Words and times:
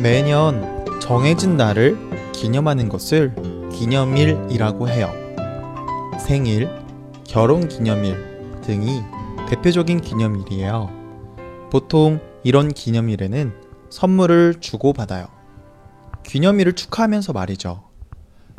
매년 0.00 0.84
정해진 1.00 1.56
날을 1.56 2.30
기념하는 2.32 2.88
것을 2.88 3.34
기념일이라고 3.72 4.88
해요. 4.88 5.12
생일, 6.20 6.70
결혼 7.24 7.68
기념일 7.68 8.60
등이 8.62 9.02
대표적인 9.48 10.00
기념일이에요. 10.00 10.88
보통 11.72 12.20
이런 12.44 12.72
기념일에는 12.72 13.52
선물을 13.90 14.60
주고받아요. 14.60 15.26
기념일을 16.22 16.74
축하하면서 16.74 17.32
말이죠. 17.32 17.82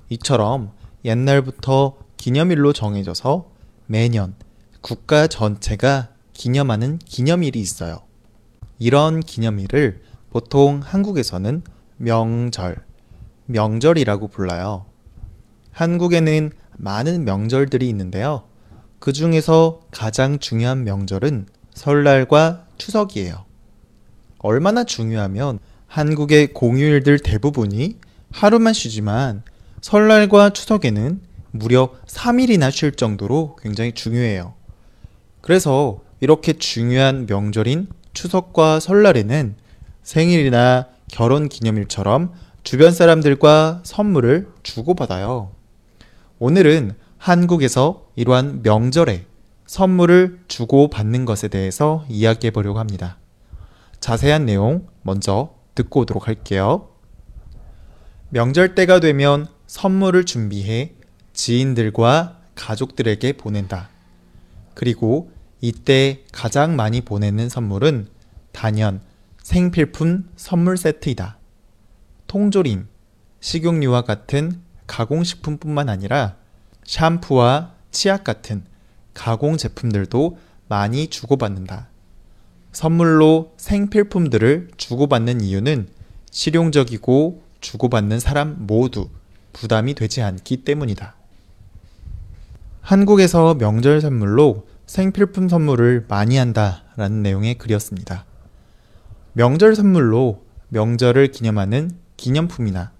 이처럼 0.09 0.71
옛날부터 1.05 1.95
기념일로 2.17 2.73
정해져서 2.73 3.45
매년 3.85 4.35
국가 4.81 5.27
전체가 5.27 6.09
기념하는 6.33 6.99
기념일이 6.99 7.61
있어요. 7.61 8.01
이런 8.77 9.21
기념일을 9.21 10.08
보통 10.29 10.81
한국에서는 10.83 11.63
명절, 11.97 12.77
명절이라고 13.45 14.27
불러요. 14.27 14.85
한국에는 15.71 16.51
많은 16.77 17.25
명절들이 17.25 17.87
있는데요. 17.89 18.43
그 18.99 19.13
중에서 19.13 19.81
가장 19.91 20.39
중요한 20.39 20.83
명절은 20.83 21.47
설날과 21.73 22.65
추석이에요. 22.77 23.45
얼마나 24.39 24.83
중요하면 24.83 25.59
한국의 25.87 26.53
공휴일들 26.53 27.19
대부분이 27.19 27.97
하루만 28.31 28.73
쉬지만 28.73 29.43
설날과 29.81 30.51
추석에는 30.51 31.21
무려 31.51 31.93
3일이나 32.05 32.71
쉴 32.71 32.91
정도로 32.91 33.55
굉장히 33.61 33.93
중요해요. 33.93 34.53
그래서 35.41 36.01
이렇게 36.19 36.53
중요한 36.53 37.25
명절인 37.25 37.87
추석과 38.13 38.79
설날에는 38.79 39.55
생일이나 40.03 40.87
결혼 41.07 41.49
기념일처럼 41.49 42.33
주변 42.63 42.91
사람들과 42.91 43.81
선물을 43.83 44.49
주고받아요. 44.63 45.51
오늘은 46.39 46.93
한국에서 47.17 48.07
이러한 48.15 48.61
명절에 48.63 49.25
선물을 49.65 50.39
주고받는 50.47 51.25
것에 51.25 51.47
대해서 51.47 52.05
이야기해 52.09 52.51
보려고 52.51 52.79
합니다. 52.79 53.17
자세한 53.99 54.45
내용 54.45 54.87
먼저 55.01 55.53
듣고 55.75 56.01
오도록 56.01 56.27
할게요. 56.27 56.89
명절 58.29 58.75
때가 58.75 58.99
되면 58.99 59.47
선물을 59.67 60.25
준비해 60.25 60.93
지인들과 61.33 62.39
가족들에게 62.55 63.33
보낸다. 63.33 63.89
그리고 64.73 65.31
이때 65.61 66.23
가장 66.31 66.75
많이 66.75 67.01
보내는 67.01 67.49
선물은 67.49 68.07
단연 68.51 69.01
생필품 69.49 70.29
선물 70.35 70.77
세트이다. 70.77 71.39
통조림, 72.27 72.85
식용유와 73.39 74.03
같은 74.03 74.61
가공식품뿐만 74.85 75.89
아니라 75.89 76.35
샴푸와 76.85 77.73
치약 77.89 78.23
같은 78.23 78.63
가공 79.15 79.57
제품들도 79.57 80.37
많이 80.67 81.07
주고받는다. 81.07 81.87
선물로 82.73 83.55
생필품들을 83.57 84.69
주고받는 84.77 85.41
이유는 85.41 85.87
실용적이고 86.29 87.41
주고받는 87.59 88.19
사람 88.19 88.67
모두 88.67 89.09
부담이 89.53 89.95
되지 89.95 90.21
않기 90.21 90.57
때문이다. 90.57 91.15
한국에서 92.81 93.55
명절 93.55 94.01
선물로 94.01 94.67
생필품 94.85 95.49
선물을 95.49 96.05
많이 96.07 96.37
한다 96.37 96.83
라는 96.95 97.23
내용의 97.23 97.57
글이었습니다. 97.57 98.28
명절 99.33 99.75
선물로 99.75 100.43
명절을 100.69 101.31
기념하는 101.31 101.91
기념품이나 102.17 102.91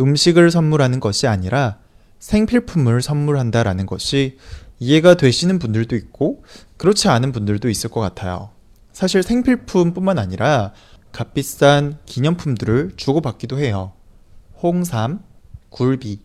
음식을 0.00 0.50
선물하는 0.50 1.00
것이 1.00 1.26
아니라 1.26 1.78
생필품을 2.18 3.02
선물한다라는 3.02 3.86
것이 3.86 4.38
이해가 4.78 5.14
되시는 5.14 5.58
분들도 5.58 5.94
있고 5.96 6.44
그렇지 6.76 7.08
않은 7.08 7.32
분들도 7.32 7.68
있을 7.68 7.90
것 7.90 8.00
같아요. 8.00 8.50
사실 8.92 9.22
생필품뿐만 9.22 10.18
아니라 10.18 10.72
값비싼 11.12 11.98
기념품들을 12.06 12.92
주고받기도 12.96 13.58
해요. 13.58 13.92
홍삼, 14.62 15.22
굴비, 15.70 16.20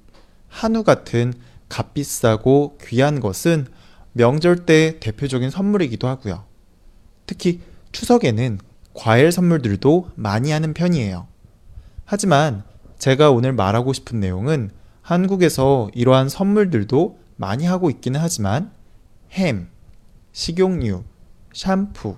한우 0.48 0.84
같은 0.84 1.34
값비싸고 1.70 2.78
귀한 2.84 3.20
것은 3.20 3.68
명절 4.14 4.66
때 4.66 5.00
대표적인 5.00 5.50
선물이기도 5.50 6.08
하고요. 6.08 6.46
특히 7.26 7.62
추석에는 7.92 8.60
과일 8.96 9.32
선물들도 9.32 10.12
많이 10.16 10.52
하는 10.52 10.74
편이에요. 10.74 11.28
하지만 12.06 12.64
제가 12.98 13.30
오늘 13.30 13.54
말하고 13.54 13.94
싶은 13.94 14.20
내용은 14.20 14.72
한국에서 15.02 15.90
이러한 15.94 16.30
선물들도 16.30 17.20
많이 17.36 17.66
하고 17.66 17.90
있기는 17.90 18.20
하지만 18.20 18.72
햄, 19.32 19.68
식용유, 20.32 21.04
샴푸, 21.54 22.16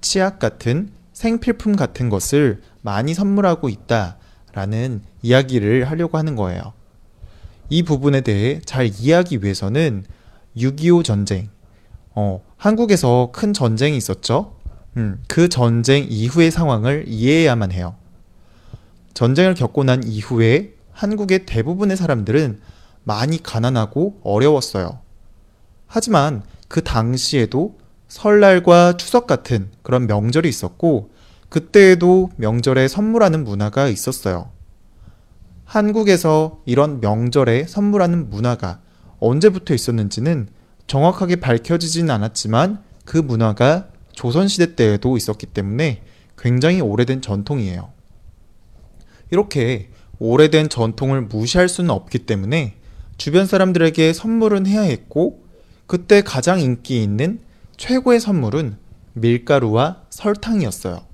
치약 0.00 0.38
같은 0.38 0.90
생필품 1.12 1.76
같은 1.76 2.10
것을 2.10 2.62
많이 2.82 3.14
선물하고 3.14 3.68
있다라는 3.68 5.02
이야기를 5.22 5.88
하려고 5.88 6.18
하는 6.18 6.36
거예요. 6.36 6.72
이 7.70 7.82
부분에 7.82 8.20
대해 8.22 8.60
잘 8.64 8.86
이해하기 8.86 9.42
위해서는 9.42 10.04
6.25 10.56 11.04
전쟁, 11.04 11.48
어, 12.14 12.42
한국에서 12.56 13.30
큰 13.32 13.52
전쟁이 13.52 13.96
있었죠? 13.96 14.57
음, 14.98 15.22
그 15.28 15.48
전쟁 15.48 16.04
이후의 16.08 16.50
상황을 16.50 17.04
이해해야만 17.06 17.70
해요. 17.70 17.94
전쟁을 19.14 19.54
겪고 19.54 19.84
난 19.84 20.02
이후에 20.02 20.74
한국의 20.90 21.46
대부분의 21.46 21.96
사람들은 21.96 22.58
많이 23.04 23.40
가난하고 23.40 24.18
어려웠어요. 24.24 24.98
하지만 25.86 26.42
그 26.66 26.82
당시에도 26.82 27.78
설날과 28.08 28.96
추석 28.96 29.28
같은 29.28 29.70
그런 29.82 30.08
명절이 30.08 30.48
있었고, 30.48 31.10
그때에도 31.48 32.30
명절에 32.36 32.88
선물하는 32.88 33.44
문화가 33.44 33.86
있었어요. 33.86 34.50
한국에서 35.64 36.60
이런 36.66 37.00
명절에 37.00 37.66
선물하는 37.66 38.30
문화가 38.30 38.80
언제부터 39.20 39.74
있었는지는 39.74 40.48
정확하게 40.86 41.36
밝혀지진 41.36 42.10
않았지만 42.10 42.82
그 43.04 43.18
문화가 43.18 43.88
조선시대 44.18 44.74
때에도 44.74 45.16
있었기 45.16 45.46
때문에 45.46 46.02
굉장히 46.36 46.80
오래된 46.80 47.22
전통이에요. 47.22 47.92
이렇게 49.30 49.90
오래된 50.18 50.70
전통을 50.70 51.22
무시할 51.22 51.68
수는 51.68 51.90
없기 51.90 52.26
때문에 52.26 52.74
주변 53.16 53.46
사람들에게 53.46 54.12
선물은 54.12 54.66
해야 54.66 54.80
했고 54.80 55.44
그때 55.86 56.22
가장 56.22 56.58
인기 56.58 57.00
있는 57.00 57.38
최고의 57.76 58.18
선물은 58.18 58.78
밀가루와 59.12 60.02
설탕이었어요. 60.10 61.06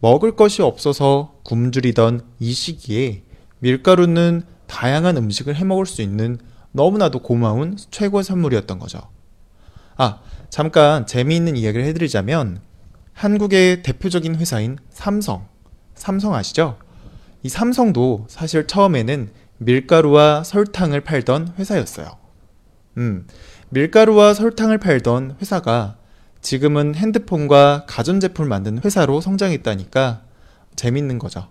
먹을 0.00 0.34
것이 0.34 0.62
없어서 0.62 1.34
굶주리던 1.44 2.22
이 2.40 2.52
시기에 2.52 3.22
밀가루는 3.60 4.42
다양한 4.66 5.16
음식을 5.16 5.54
해 5.54 5.62
먹을 5.62 5.86
수 5.86 6.02
있는 6.02 6.38
너무나도 6.72 7.20
고마운 7.20 7.76
최고의 7.92 8.24
선물이었던 8.24 8.80
거죠. 8.80 9.00
아, 9.96 10.22
잠깐 10.50 11.06
재미있는 11.06 11.56
이야기를 11.56 11.86
해드리자면 11.86 12.60
한국의 13.12 13.84
대표적인 13.84 14.34
회사인 14.34 14.78
삼성. 14.90 15.46
삼성 15.94 16.34
아시죠? 16.34 16.76
이 17.44 17.48
삼성도 17.48 18.26
사실 18.28 18.66
처음에는 18.66 19.30
밀가루와 19.58 20.42
설탕을 20.42 21.02
팔던 21.02 21.54
회사였어요. 21.56 22.08
음, 22.96 23.28
밀가루와 23.68 24.34
설탕을 24.34 24.78
팔던 24.78 25.36
회사가 25.40 25.96
지금은 26.40 26.96
핸드폰과 26.96 27.84
가전제품을 27.86 28.48
만드는 28.48 28.82
회사로 28.84 29.20
성장했다니까 29.20 30.22
재밌는 30.74 31.20
거죠. 31.20 31.46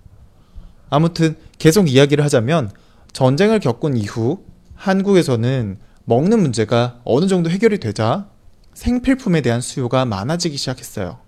아무튼 0.90 1.38
계속 1.58 1.90
이야기를 1.90 2.24
하자면 2.26 2.72
전쟁을 3.14 3.62
겪은 3.62 3.96
이후 3.96 4.44
한국에서는 4.76 5.80
먹는 6.04 6.40
문제가 6.42 7.00
어느 7.06 7.28
정도 7.28 7.50
해결이 7.50 7.80
되자 7.80 8.28
생필품에 8.74 9.42
대한 9.42 9.62
수요가 9.62 10.06
많아지기 10.06 10.58
시작했어요. 10.58 11.20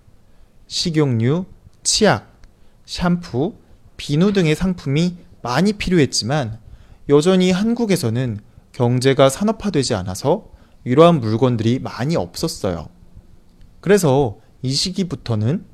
식용유, 0.68 1.46
치약, 1.84 2.40
샴푸, 2.86 3.56
비누 3.98 4.34
등의 4.34 4.56
상품이 4.56 5.18
많이 5.42 5.74
필요했지만 5.74 6.60
여전히 7.10 7.52
한국에서는 7.52 8.40
경제가 8.72 9.30
산업화되지 9.30 9.96
않아서 9.96 10.50
이러한 10.84 11.20
물건들이 11.20 11.80
많이 11.80 12.16
없었어요. 12.16 12.90
그래서 13.82 14.38
이 14.62 14.72
시기부터는 14.72 15.66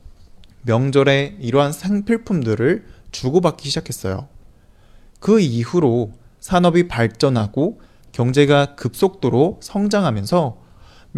명절에 0.64 1.38
이러한 1.40 1.72
생필품들을 1.72 2.86
주고받기 3.12 3.70
시작했어요. 3.70 4.28
그 5.20 5.40
이후로 5.40 6.14
산업이 6.40 6.88
발전하고 6.88 7.80
경제가 8.12 8.76
급속도로 8.76 9.60
성장하면서 9.62 10.67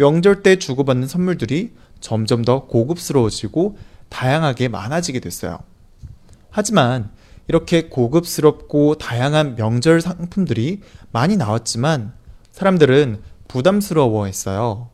명절 0.00 0.42
때 0.42 0.56
주고받는 0.56 1.06
선물들이 1.06 1.74
점점 2.00 2.42
더 2.42 2.64
고급스러워지고 2.64 3.76
다양하게 4.08 4.68
많아지게 4.68 5.20
됐어요. 5.20 5.58
하지만 6.48 7.10
이렇게 7.48 7.90
고급스럽고 7.90 8.94
다양한 8.94 9.56
명절 9.56 10.00
상품들이 10.00 10.80
많이 11.12 11.36
나왔지만 11.36 12.14
사람들은 12.50 13.20
부담스러워 13.46 14.24
했어요. 14.24 14.88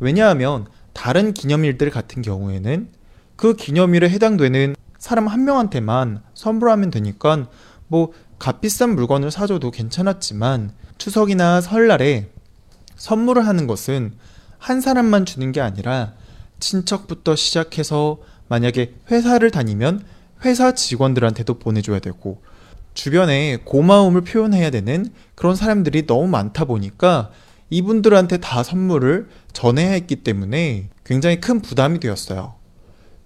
왜냐하면 0.00 0.66
다른 0.92 1.32
기념일들 1.32 1.88
같은 1.88 2.20
경우에는 2.20 2.90
그 3.36 3.56
기념일에 3.56 4.10
해당되는 4.10 4.76
사람 4.98 5.28
한 5.28 5.46
명한테만 5.46 6.22
선물하면 6.34 6.90
되니까 6.90 7.48
뭐 7.88 8.12
값비싼 8.38 8.96
물건을 8.96 9.30
사줘도 9.30 9.70
괜찮았지만 9.70 10.72
추석이나 10.98 11.62
설날에 11.62 12.35
선물을 12.96 13.46
하는 13.46 13.66
것은 13.66 14.14
한 14.58 14.80
사람만 14.80 15.26
주는 15.26 15.52
게 15.52 15.60
아니라 15.60 16.14
친척부터 16.58 17.36
시작해서 17.36 18.18
만약에 18.48 18.94
회사를 19.10 19.50
다니면 19.50 20.04
회사 20.44 20.74
직원들한테도 20.74 21.58
보내줘야 21.58 21.98
되고 21.98 22.42
주변에 22.94 23.58
고마움을 23.64 24.22
표현해야 24.22 24.70
되는 24.70 25.06
그런 25.34 25.54
사람들이 25.54 26.06
너무 26.06 26.26
많다 26.28 26.64
보니까 26.64 27.30
이분들한테 27.68 28.38
다 28.38 28.62
선물을 28.62 29.28
전해야 29.52 29.90
했기 29.92 30.16
때문에 30.16 30.88
굉장히 31.04 31.40
큰 31.40 31.60
부담이 31.60 32.00
되었어요. 32.00 32.54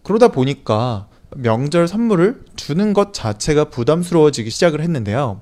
그러다 0.02 0.28
보니까 0.28 1.08
명절 1.36 1.86
선물을 1.86 2.44
주는 2.56 2.92
것 2.92 3.12
자체가 3.12 3.66
부담스러워지기 3.66 4.50
시작을 4.50 4.80
했는데요. 4.80 5.40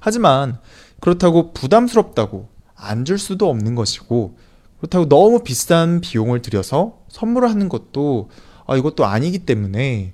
하지만 0.00 0.58
그렇다고 1.00 1.52
부담스럽다고 1.52 2.48
안 2.74 3.04
줄 3.04 3.18
수도 3.18 3.48
없는 3.48 3.74
것이고 3.74 4.36
그렇다고 4.78 5.08
너무 5.08 5.42
비싼 5.44 6.00
비용을 6.00 6.42
들여서 6.42 6.98
선물을 7.08 7.48
하는 7.48 7.68
것도 7.68 8.30
아, 8.66 8.76
이것도 8.76 9.04
아니기 9.04 9.40
때문에 9.40 10.12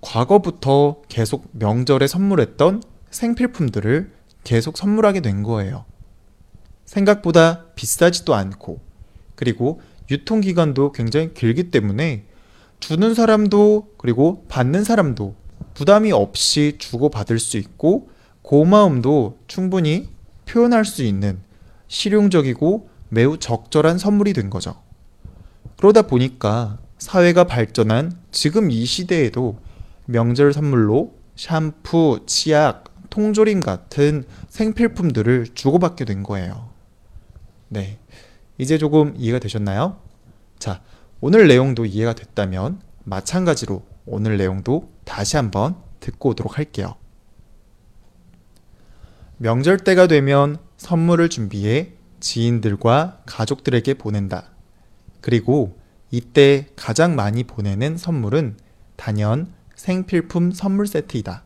과거부터 0.00 1.02
계속 1.08 1.48
명절에 1.52 2.06
선물했던 2.06 2.82
생필품들을 3.10 4.12
계속 4.44 4.76
선물하게 4.76 5.20
된 5.20 5.42
거예요. 5.42 5.84
생각보다 6.84 7.66
비싸지도 7.74 8.34
않고 8.34 8.80
그리고 9.34 9.80
유통기간도 10.10 10.92
굉장히 10.92 11.32
길기 11.34 11.70
때문에 11.70 12.24
주는 12.80 13.14
사람도 13.14 13.90
그리고 13.96 14.44
받는 14.48 14.84
사람도 14.84 15.34
부담이 15.74 16.12
없이 16.12 16.76
주고받을 16.78 17.38
수 17.38 17.58
있고 17.58 18.10
고마움도 18.42 19.38
충분히 19.46 20.08
표현할 20.46 20.84
수 20.84 21.04
있는 21.04 21.40
실용적이고 21.90 22.88
매우 23.08 23.36
적절한 23.36 23.98
선물이 23.98 24.32
된 24.32 24.48
거죠. 24.48 24.80
그러다 25.76 26.02
보니까 26.02 26.78
사회가 26.98 27.44
발전한 27.44 28.12
지금 28.30 28.70
이 28.70 28.84
시대에도 28.84 29.58
명절 30.06 30.52
선물로 30.52 31.14
샴푸, 31.34 32.20
치약, 32.26 32.84
통조림 33.10 33.60
같은 33.60 34.24
생필품들을 34.48 35.48
주고받게 35.54 36.04
된 36.04 36.22
거예요. 36.22 36.70
네. 37.68 37.98
이제 38.56 38.78
조금 38.78 39.14
이해가 39.16 39.40
되셨나요? 39.40 40.00
자, 40.58 40.82
오늘 41.20 41.48
내용도 41.48 41.86
이해가 41.86 42.14
됐다면 42.14 42.80
마찬가지로 43.02 43.82
오늘 44.06 44.36
내용도 44.36 44.92
다시 45.04 45.36
한번 45.36 45.76
듣고 45.98 46.30
오도록 46.30 46.56
할게요. 46.56 46.94
명절 49.38 49.78
때가 49.78 50.06
되면 50.06 50.58
선물을 50.80 51.28
준비해 51.28 51.92
지인들과 52.20 53.20
가족들에게 53.26 53.94
보낸다. 53.94 54.48
그리고 55.20 55.78
이때 56.10 56.68
가장 56.74 57.14
많이 57.14 57.44
보내는 57.44 57.98
선물은 57.98 58.56
단연 58.96 59.52
생필품 59.74 60.52
선물 60.52 60.86
세트이다. 60.86 61.44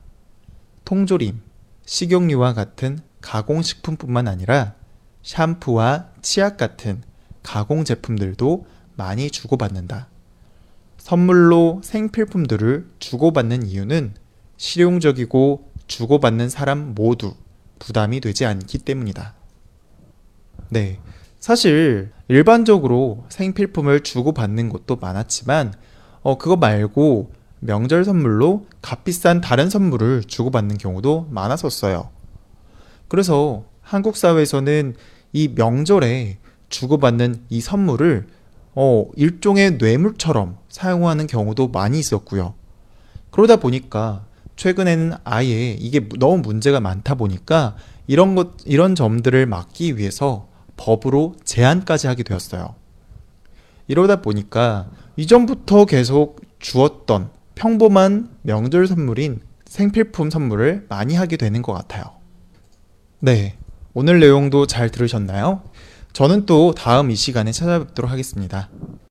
통조림, 0.85 1.43
식용유와 1.85 2.55
같은 2.55 3.01
가공식품뿐만 3.23 4.29
아니라 4.29 4.77
샴푸와 5.25 6.11
치약 6.23 6.57
같은 6.57 7.03
가공 7.43 7.85
제품들도 7.85 8.67
많이 8.95 9.33
주고받는다. 9.33 10.07
선물로 10.99 11.81
생필품들을 11.83 12.89
주고받는 13.01 13.67
이유는 13.67 14.15
실용적이고 14.59 15.73
주고받는 15.89 16.49
사람 16.49 16.95
모두 16.95 17.35
부담이 17.85 18.21
되지 18.21 18.47
않기 18.47 18.79
때문이다. 18.79 19.35
네. 20.71 20.99
사실 21.39 22.11
일반적으로 22.29 23.27
생필품을 23.29 24.01
주고받는 24.01 24.71
것도 24.71 24.97
많았지만 24.97 25.75
어 26.23 26.39
그거 26.39 26.57
말고 26.57 27.31
명절 27.61 28.05
선물로 28.05 28.67
값비싼 28.81 29.43
다른 29.43 29.69
선물을 29.69 30.25
주고받는 30.25 30.79
경우도 30.79 31.29
많았었어요. 31.31 32.09
그래서 33.09 33.65
한국 33.83 34.17
사회에서는 34.17 34.97
이 35.35 35.49
명절에 35.49 36.39
주고받는 36.71 37.45
이 37.51 37.61
선물을 37.61 38.27
어, 38.77 39.07
일종의 39.15 39.73
뇌물처럼 39.73 40.57
사용하는 40.69 41.27
경우도 41.27 41.69
많이 41.69 41.99
있었고요. 41.99 42.55
그러다 43.31 43.57
보니까 43.57 44.25
최근에는 44.57 45.13
아예 45.25 45.73
이게 45.73 46.09
너무 46.19 46.39
문제가 46.39 46.81
많다 46.81 47.15
보니까 47.15 47.77
이런 48.07 48.35
것, 48.35 48.53
이런 48.65 48.95
점들을 48.95 49.47
막기 49.47 49.99
위해서 49.99 50.49
법으로 50.77 51.35
제한까지 51.45 52.07
하게 52.07 52.23
되었어요. 52.23 52.75
이러다 53.89 54.23
보니까 54.23 54.89
이전부터 55.17 55.85
계속 55.87 56.41
주었던 56.59 57.31
평범한 57.55 58.31
명절 58.43 58.87
선물인 58.87 59.41
생필품 59.67 60.31
선물을 60.31 60.87
많이 60.89 61.15
하게 61.15 61.37
되는 61.37 61.63
것 61.63 61.73
같아요. 61.73 62.05
네. 63.21 63.57
오늘 63.93 64.19
내용도 64.21 64.67
잘 64.67 64.91
들으셨나요? 64.91 65.63
저는 66.13 66.47
또 66.47 66.75
다음 66.75 67.11
이 67.11 67.17
시간에 67.17 67.53
찾아뵙도록 67.53 68.11
하겠습니다. 68.11 68.69